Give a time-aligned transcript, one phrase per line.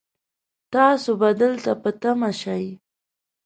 [0.73, 2.65] تاسو به دلته په تمه شئ